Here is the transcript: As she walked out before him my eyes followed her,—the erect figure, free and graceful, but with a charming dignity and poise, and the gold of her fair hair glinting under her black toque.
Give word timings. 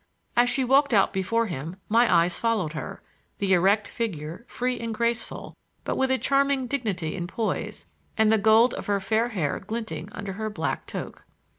As 0.35 0.49
she 0.49 0.63
walked 0.63 0.95
out 0.95 1.13
before 1.13 1.45
him 1.45 1.75
my 1.87 2.11
eyes 2.11 2.39
followed 2.39 2.73
her,—the 2.73 3.53
erect 3.53 3.87
figure, 3.87 4.45
free 4.47 4.79
and 4.79 4.95
graceful, 4.95 5.55
but 5.83 5.95
with 5.95 6.09
a 6.09 6.17
charming 6.17 6.65
dignity 6.65 7.15
and 7.15 7.29
poise, 7.29 7.85
and 8.17 8.31
the 8.31 8.39
gold 8.39 8.73
of 8.73 8.87
her 8.87 8.99
fair 8.99 9.29
hair 9.29 9.59
glinting 9.59 10.09
under 10.11 10.33
her 10.33 10.49
black 10.49 10.87
toque. 10.87 11.21